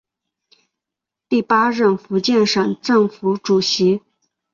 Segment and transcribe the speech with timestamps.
[1.29, 4.01] 第八任福建省政府主席。